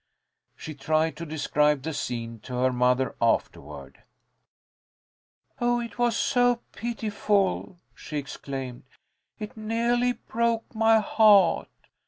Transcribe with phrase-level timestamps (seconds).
[0.55, 4.01] She tried to describe the scene to her mother, afterward.
[5.59, 8.81] "Oh, it was so pitiful!" she exclaimed.
[9.37, 11.69] "It neahly broke my heart.